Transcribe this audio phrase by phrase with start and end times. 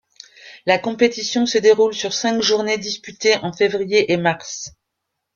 [0.65, 4.71] La compétition se déroule sur cinq journées disputées en février et mars.